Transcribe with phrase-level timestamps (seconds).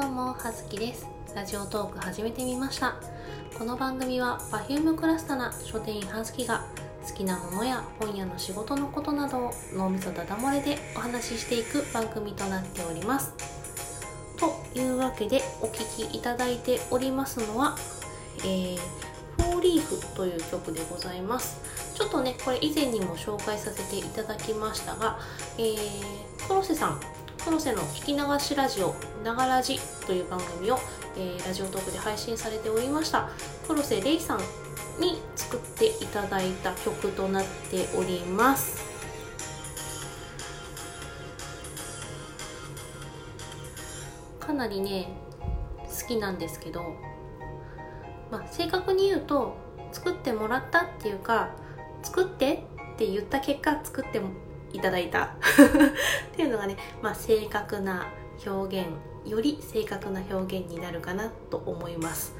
[0.00, 1.06] どうも、はずきです。
[1.34, 2.94] ラジオトーク始めてみました。
[3.58, 6.64] この番組は Perfume クラスタな書店員はずきが
[7.06, 13.34] 好きなものや本屋の仕事のことなどを脳みそだだ漏れでお話ししていく番組となっております。
[14.38, 17.76] というわけでお聴きいただいておりますのは、
[18.38, 18.78] えー、
[19.36, 21.60] フォーリーフという曲でございます。
[21.94, 25.18] ちょっとね、これ以前にも紹介させていただきましたが、
[25.58, 25.78] えー、
[26.48, 27.00] 黒瀬さん
[27.44, 30.78] 黒瀬の聞き流しラジオ「ながらじ」という番組を、
[31.16, 33.30] えーラジオトークで配信されておりました。
[33.66, 34.38] 黒瀬レイさん
[35.00, 38.84] に作っていただいた曲となっております。
[44.38, 45.08] かなりね
[45.88, 46.94] 好きなんですけど、
[48.30, 49.54] まあ、正確に言うと
[49.92, 51.50] 作ってもらったっていうか
[52.02, 54.28] 作ってって言った結果作っても
[54.72, 55.34] いただいた。
[56.32, 58.06] っていうのがね、まあ、正確な
[58.46, 58.88] 表現
[59.30, 62.34] より正確な表現になるかなと思います。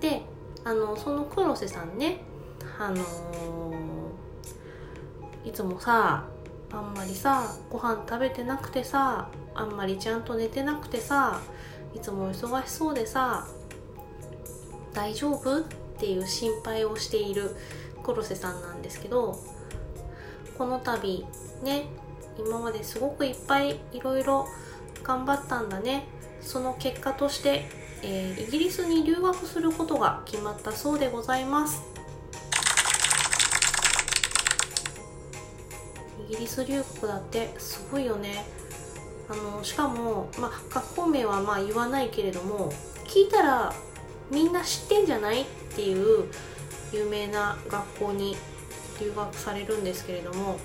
[0.00, 0.22] で
[0.64, 2.20] あのその黒瀬さんね
[2.78, 3.64] あのー
[5.44, 6.24] いつもさ
[6.72, 11.40] あんまりさご飯食べてなくてさあんまりちゃんと寝てなくてさ
[11.94, 13.46] いつも忙しそうでさ
[14.92, 15.62] 大丈夫っ
[15.98, 17.54] ていう心配をしている
[18.02, 19.38] 黒瀬さんなんですけど
[20.56, 21.24] この度
[21.64, 21.86] ね
[22.38, 24.46] 今まですごくいっぱいいろいろ
[25.02, 26.04] 頑張ったんだね。
[26.40, 27.66] その結果として、
[28.02, 31.82] えーイギリスに留学することが決まったそうでございます。
[36.28, 38.44] イギリス留学だってすごいよね。
[39.28, 42.70] あのしかも、まあ、学校名はまあ言わないけれども
[43.06, 43.72] 聞いたら
[44.30, 45.44] みんな知ってんじゃないっ
[45.74, 46.28] ていう
[46.92, 48.36] 有名な学校に
[49.00, 50.58] 留学されるんですけれども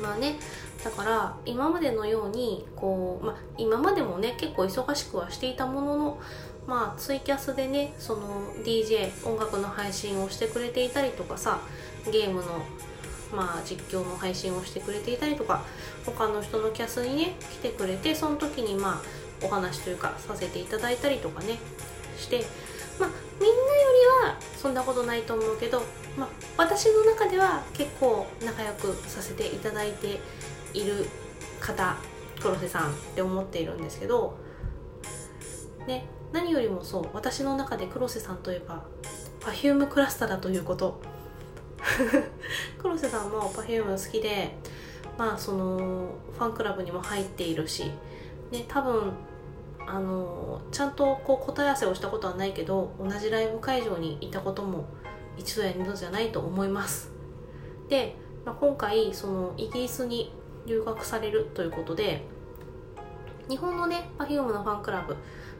[0.00, 0.36] まあね
[0.82, 6.20] だから今までのようにこう、まあ、今までもね結構忙しくはしていたものの
[6.66, 11.60] まあツイキャスでねその DJ 音楽の配信をしてくれていたりとかさ
[12.10, 12.64] ゲームの
[13.34, 15.62] まあ実況の配信をしてくれていたりとか
[16.04, 21.58] 他の人のキャスにね来てくれてその時にまあお話というかさせていただいたりとかね
[22.16, 22.44] して
[22.98, 23.10] まあ
[23.42, 23.64] みんなよ
[24.22, 25.82] りはそんなことないと思うけど、
[26.16, 30.20] まあ、私の中では結構仲良くさせていただいて
[30.72, 31.06] いる
[31.58, 31.96] 方
[32.40, 34.38] 黒瀬さんって思っているんですけど
[35.86, 38.84] ね何よりもそう私の中で黒瀬さんといえば
[39.40, 41.00] Perfume クラスターだということ。
[42.78, 44.56] 黒瀬さんも Perfume 好きで
[45.18, 47.90] まあそのファンクラブにも入っているし
[48.52, 49.12] ね多分
[49.86, 54.86] あのちゃんとこう答え合わせをしたことはないけど同じライブ会場にいたことも
[55.36, 57.10] 一度や二度じゃないと思います。
[57.88, 60.32] で、まあ、今回そのイギリスに
[60.66, 62.24] 留学されるということで
[63.48, 65.16] 日本のね Perfume のファンクラブ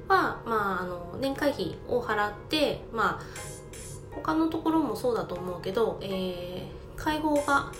[0.08, 3.22] は、まあ、あの年会費を払って、まあ、
[4.14, 7.72] 他のところもそうだと思うけど、えー、会合が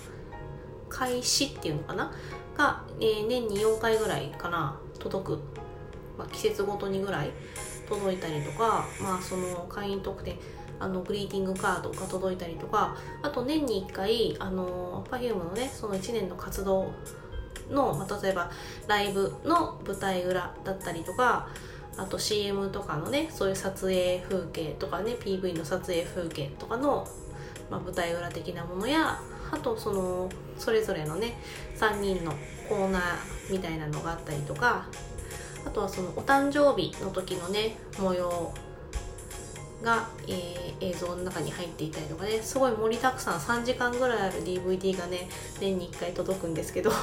[0.89, 2.13] 開始っていうのかな？
[2.57, 5.39] が、えー年に4回ぐらいかな届く、
[6.19, 7.31] まあ、季節ごとにぐらい
[7.89, 10.37] 届いたりとか、まあ、その会員特典
[10.79, 16.93] あのグリーティングカードが届いたりとかあと年に1回あの Perfume のねその1年の活動
[17.71, 18.51] の、まあ、例えば
[18.89, 21.49] ライブの舞台裏だったりとか
[21.97, 27.07] あと CM とかのねそういう撮影風景とかね PV の撮影風景とかの、
[27.71, 31.39] まあ、舞台裏的なものやあとそのそれぞれのね
[31.77, 32.33] 3人の
[32.69, 33.03] コーナー
[33.51, 34.87] みたいなのがあったりとか
[35.67, 38.53] あとはそのお誕生日の時のね模様
[39.83, 43.39] が、えー映像の中に入っていたりとかねすごい盛りだくさん。
[43.39, 45.29] 3時間ぐらいある DVD がね
[45.61, 46.91] 年に1回届くんですけど。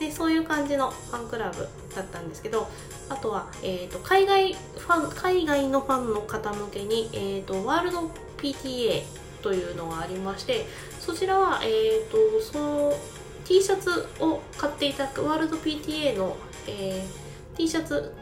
[0.00, 2.66] でそういう感じのファンクラブだったんですけど
[3.08, 9.04] あとは、えー、と海外ファン海外のファンの方向けに、えー、とワールド PTA
[9.42, 10.66] というのがありまして
[10.98, 12.98] そちらは、えー、とその
[13.44, 16.36] T シャツを買っていただくワールド PTA の、
[16.68, 18.14] えー T シャツ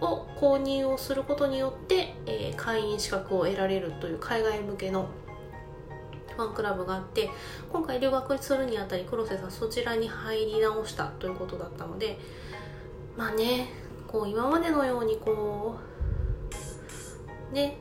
[0.00, 5.08] を購入をすることによって、えー会員資格を得られるという海外向けの
[6.38, 7.28] ファンクラブがあって
[7.72, 12.18] 今回留学するにあたり黒瀬さんそちらに入り直したということだったので
[13.16, 13.68] まあね
[14.06, 15.76] こう今までのようにこ
[17.50, 17.76] うね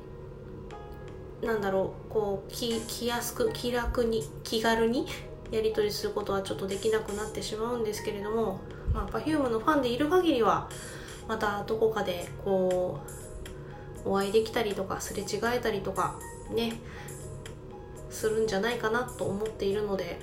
[1.44, 5.06] なんだろうこう気気安く気楽に気軽に
[5.52, 8.60] やり取りすることはちょっとできなくなってしまうんですけれども、
[8.94, 10.70] まあ、Perfume のファンでいる限りは
[11.28, 13.00] またどこかでこ
[14.06, 16.20] うお会いできたりとかすれ違えたりとか
[16.54, 16.74] ね
[18.10, 20.20] するんじゃないかなと思っているので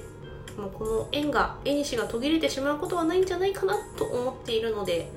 [0.56, 5.08] もうこの縁が縁西が途切れてしまうことはないんじゃないかなと思っているので、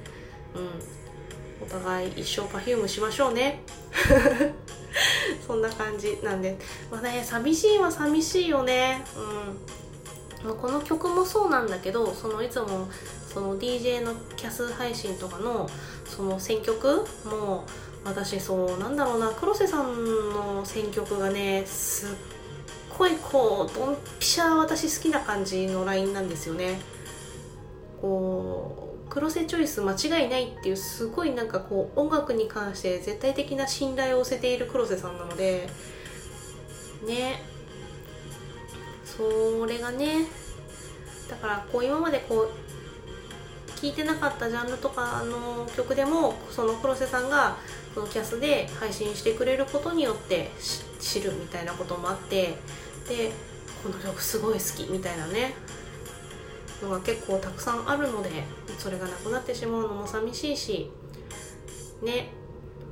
[1.61, 3.61] うん、お互い一生 Perfume しましょうね。
[5.45, 6.57] そんな感じなんで。
[6.91, 9.03] まあね寂しいは寂しいよね。
[9.15, 9.86] うん。
[10.43, 12.87] この曲もそうなんだけどそのいつも
[13.27, 15.69] その DJ のキャス配信とかの
[16.05, 17.65] その選曲も
[18.05, 22.09] 私そうなんだろうな黒瀬さんの選曲がねすっ
[22.97, 26.79] ごいこうドンピシャ私好きな感じのラインなんですよね。
[28.01, 35.67] こう黒瀬チョイス間違いないっていうすごいなんかこう音楽に関して絶対的な信頼を寄せている黒瀬さんなので
[37.05, 37.56] ね。
[39.17, 40.27] それがね
[41.29, 47.57] だからこう今までこう聴いてなかったジャンルとかの曲でもその黒瀬さんが
[47.93, 50.51] そのキャスで配信してくれることによって
[50.99, 52.55] 知るみたいなこともあって
[53.07, 53.31] で
[53.83, 55.53] この曲すごい好きみたいなね
[56.81, 58.29] のが結構たくさんあるので
[58.77, 60.91] それがなくなってしまうのも寂しいし
[62.03, 62.29] ね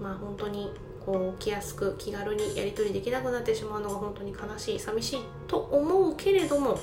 [0.02, 0.72] まあ本当に
[1.06, 6.80] こう気安く気軽にやり取りできなくなってしまうのが本当に悲しい寂しいと思うけれども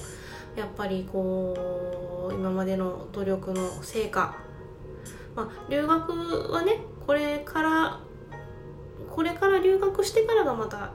[0.56, 4.36] やっぱりこう今までの努力の成果
[5.34, 8.00] まあ留学はねこれから
[9.10, 10.92] これから留学してからがまた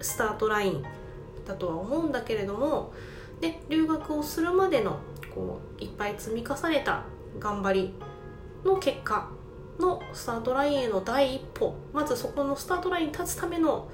[0.00, 0.84] スタートライン
[1.46, 2.92] だとは思うんだけれども
[3.40, 4.98] で留学をするまでの
[5.34, 7.04] こういっぱい積み重ねた
[7.38, 7.94] 頑張り
[8.64, 9.28] の結果
[9.78, 11.74] のスタートラインへの第一歩。
[11.92, 13.88] まずそこのスタートラインに立つための、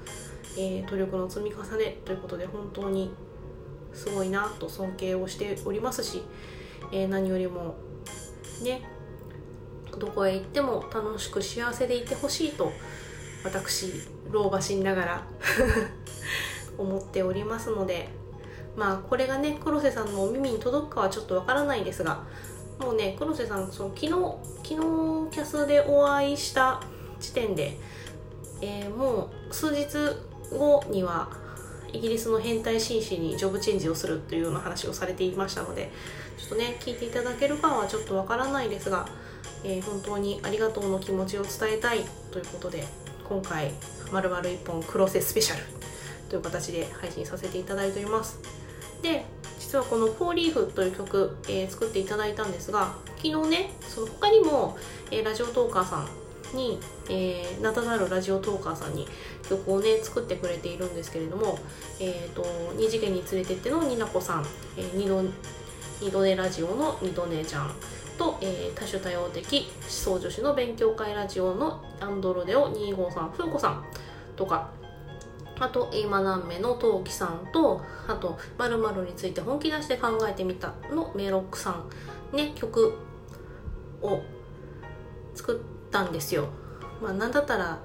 [0.57, 3.13] えー、努力の積み重ねということで本当に
[3.93, 6.23] すごいなと尊敬をしておりますし、
[6.91, 7.75] えー、何よりも
[8.63, 8.81] ね
[9.97, 12.71] どこへ行っても楽しく幸せでいてほしいと
[13.43, 13.91] 私
[14.29, 15.23] 老婆しながら
[16.77, 18.09] 思っておりますので
[18.75, 22.23] まあこれがね黒瀬さんのお耳に届くかはちょっとわからないですが
[22.81, 24.17] もうね黒瀬さんその昨日昨
[24.63, 24.75] 日
[25.31, 26.81] キャスでお会いした
[27.19, 27.77] 時点で、
[28.61, 29.85] えー、もう数日
[30.51, 31.29] 後には
[31.93, 35.91] イギリスの変態紳士にジョブチェンジをするというような話をされていましたので
[36.37, 39.07] ちょっとね聞いていただけるかはちょっとわからないですが、
[39.63, 41.99] えー、本当にありがとうの気持ちを伝えたい
[42.31, 42.85] ということで
[43.27, 43.71] 今回
[44.11, 45.63] まるまる1本黒瀬スペシャル
[46.29, 48.39] という形で配信させていただいております。
[49.01, 49.25] で
[49.71, 54.77] 実はこの「フォーリーフという曲、えー、作っていただいたんですが昨日ねその他にも、
[55.11, 56.05] えー、ラジオトーカーさ
[56.53, 56.77] んに、
[57.09, 59.07] えー、名だたるラジオトーカーさんに
[59.47, 61.57] 曲をね作ってくれているんですけれども、
[62.01, 62.43] えーと、
[62.75, 64.45] 二次元に連れてってのになこさん、
[64.75, 65.23] えー、二度
[66.01, 67.71] 二度寝ラジオの二度寝ちゃん
[68.17, 73.85] と、えー、多種多様的思想女子の勉強会ラジオのアンドロデオ253風子さん
[74.35, 74.80] とか
[75.61, 81.71] あと今何目の陶器さんとあと「まるについて本気出して考えてみた」のメロックさ
[82.33, 82.97] んね曲
[84.01, 84.21] を
[85.35, 86.47] 作ったんですよ。
[87.01, 87.79] まあ、なんだったら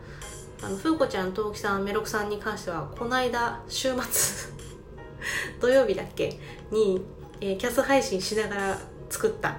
[0.63, 4.53] あの風子ちゃん陶器さんメロクさんに関してはこの間週末
[5.61, 6.39] 土曜日だっけ
[6.71, 7.05] に、
[7.41, 8.79] えー、キャス配信しながら
[9.11, 9.57] 作った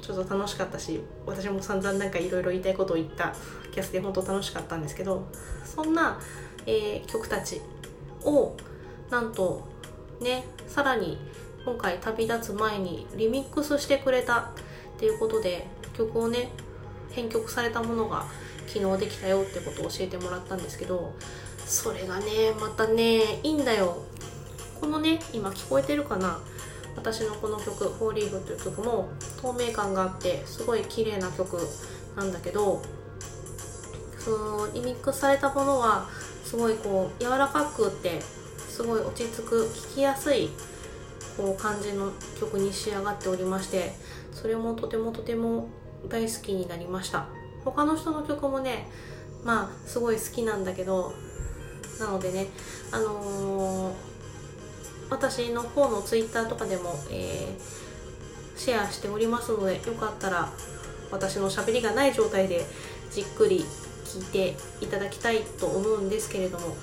[0.00, 3.34] ちょっと楽しかったし私も散々なんかいろいろ言いたいことを言った
[3.72, 5.26] キャスで本当楽しかったんですけど
[5.64, 6.18] そんな、
[6.70, 7.62] えー、曲たち
[8.24, 8.54] を
[9.08, 9.66] なんと
[10.20, 11.16] ねさらに
[11.64, 14.44] 今回旅立つ前にリミックスしてくれたっ
[14.98, 16.50] ていうことで曲をね
[17.12, 18.26] 編曲されたものが
[18.66, 21.14] 昨日できたよってことを教えてもらったんですけど
[21.56, 24.02] それがねまたねいいんだよ。
[24.78, 26.38] このね今聞こえてるかな？
[26.96, 29.08] 私のこの曲「フォーリーグという曲も
[29.40, 31.58] 透明感があってすごい綺麗な曲
[32.14, 32.82] なんだけど
[34.18, 36.08] そのリミックスされたものは
[36.48, 38.22] すごいこう柔らかくて
[38.56, 40.48] すごい落ち着く聴きやすい
[41.36, 43.92] こう感じの曲に仕上がっておりまして
[44.32, 45.68] それもとてもとても
[46.08, 47.26] 大好きになりました。
[47.66, 48.88] 他の人の曲もね
[49.44, 51.12] まあすごい好きなんだけど
[52.00, 52.46] なのでね
[52.92, 53.94] あのー、
[55.10, 60.48] 私の方の twitter とかでも、えー、シェアしておりますのでよかったら
[61.10, 62.64] 私のしゃべりがない状態で
[63.10, 63.66] じっくり
[64.08, 66.76] 聞いていただきたいと思うんですけれども。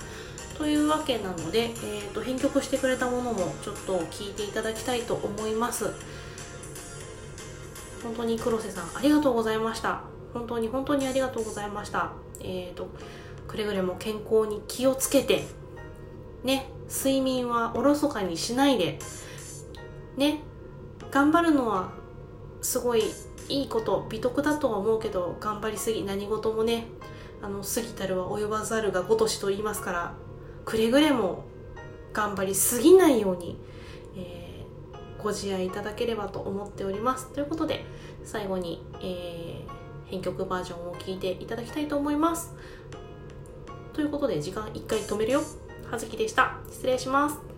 [0.58, 5.92] というわけなので、えーと、編曲してくれたものもちょっと聞いていただきたいと思います。
[8.02, 10.02] 本当に黒瀬さんありがとうございました。
[10.34, 12.14] 本当に本当にありがとうございました。
[12.40, 12.88] えっ、ー、と
[13.48, 15.46] くれぐれも健康に気をつけて
[16.44, 19.00] ね睡眠はおろそかにしないで
[20.18, 20.42] ね
[21.12, 21.92] 頑張るのは
[22.62, 23.04] すごい
[23.48, 26.88] いいこと美徳だとは思うけど頑張りすぎ何事もね
[27.46, 30.14] あの過ぎたるは及ばざるが如しと言いますから
[30.66, 31.44] くれぐれも
[32.12, 33.60] 頑張りすぎないように、
[34.18, 37.32] えー、ご自愛いただければと思っております。
[37.34, 37.86] ということで
[38.24, 42.54] 最後に、えー編曲バージョンを聴いていただきたいと思います。
[43.94, 45.42] ということで時間1回止めるよ。
[45.90, 46.58] はずきでした。
[46.70, 47.55] 失礼します。